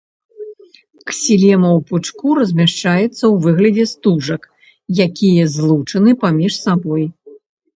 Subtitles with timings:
[1.09, 4.41] Ксілема ў пучку размяшчаецца ў выглядзе стужак,
[5.07, 7.03] якія злучаны паміж сабой.